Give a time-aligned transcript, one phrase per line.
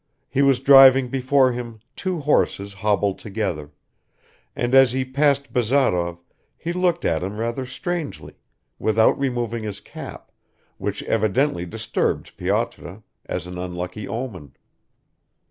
[0.31, 3.69] He was driving before him two horses hobbled together,
[4.55, 6.17] and as he passed Bazarov
[6.57, 8.35] he looked at him rather strangely,
[8.79, 10.31] without removing his cap,
[10.79, 14.55] which evidently disturbed Pyotr, as an unlucky omen.